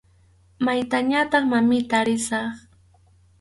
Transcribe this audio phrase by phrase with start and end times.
[0.65, 2.51] Maytañataq, mamita, risaq.